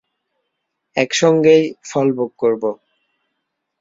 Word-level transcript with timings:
একসঙ্গেই 0.97 1.63
ফল 1.89 2.07
ভোগ 2.17 2.31
করব। 2.37 2.63